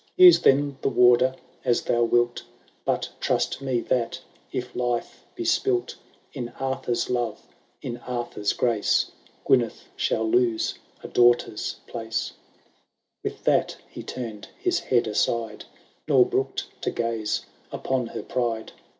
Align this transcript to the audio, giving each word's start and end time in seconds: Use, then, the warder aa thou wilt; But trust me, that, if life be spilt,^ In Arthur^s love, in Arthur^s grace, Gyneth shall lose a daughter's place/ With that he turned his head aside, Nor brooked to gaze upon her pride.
Use, 0.17 0.39
then, 0.39 0.79
the 0.81 0.89
warder 0.89 1.35
aa 1.63 1.73
thou 1.85 2.01
wilt; 2.01 2.41
But 2.85 3.11
trust 3.19 3.61
me, 3.61 3.81
that, 3.81 4.19
if 4.51 4.75
life 4.75 5.23
be 5.35 5.45
spilt,^ 5.45 5.93
In 6.33 6.47
Arthur^s 6.57 7.07
love, 7.11 7.39
in 7.83 7.99
Arthur^s 7.99 8.57
grace, 8.57 9.11
Gyneth 9.47 9.83
shall 9.95 10.27
lose 10.27 10.73
a 11.03 11.07
daughter's 11.07 11.75
place/ 11.85 12.33
With 13.23 13.43
that 13.43 13.77
he 13.91 14.01
turned 14.01 14.47
his 14.57 14.79
head 14.79 15.05
aside, 15.05 15.65
Nor 16.07 16.25
brooked 16.25 16.65
to 16.81 16.89
gaze 16.89 17.45
upon 17.71 18.07
her 18.07 18.23
pride. 18.23 18.71